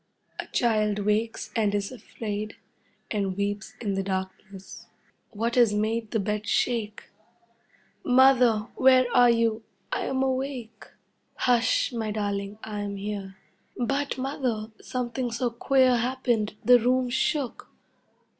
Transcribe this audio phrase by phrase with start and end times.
[0.39, 2.55] A child wakes and is afraid,
[3.11, 4.87] and weeps in the darkness.
[5.29, 7.03] What has made the bed shake?
[8.03, 9.61] "Mother, where are you?
[9.91, 10.87] I am awake."
[11.35, 13.37] "Hush, my Darling, I am here."
[13.77, 17.67] "But, Mother, something so queer happened, the room shook."